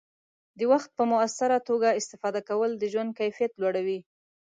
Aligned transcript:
د 0.57 0.59
وخت 0.71 0.89
په 0.97 1.03
مؤثره 1.11 1.57
توګه 1.69 1.97
استفاده 1.99 2.41
کول 2.49 2.71
د 2.77 2.83
ژوند 2.93 3.11
کیفیت 3.19 3.51
لوړوي. 3.61 3.99